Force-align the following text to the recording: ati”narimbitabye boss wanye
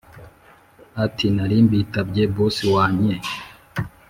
ati”narimbitabye 1.05 2.23
boss 2.35 2.57
wanye 2.73 3.15